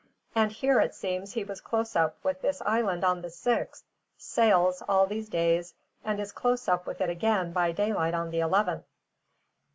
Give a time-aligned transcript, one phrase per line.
[0.33, 3.83] And here, it seems, he was close up with this island on the sixth,
[4.17, 8.39] sails all these days, and is close up with it again by daylight on the
[8.39, 8.87] eleventh."